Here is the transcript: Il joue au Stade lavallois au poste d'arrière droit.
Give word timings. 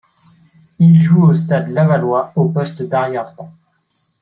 Il 0.79 0.99
joue 0.99 1.25
au 1.25 1.35
Stade 1.35 1.69
lavallois 1.69 2.31
au 2.35 2.49
poste 2.49 2.81
d'arrière 2.81 3.33
droit. 3.33 3.51